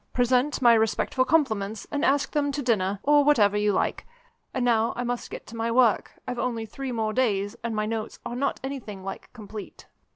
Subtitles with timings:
[0.13, 4.07] Present my respectful compliments, and ask them to dinner, or whatever you like.
[4.51, 7.85] And now I must get to my work I've only three more days, and my
[7.85, 9.85] notes are not anything like complete."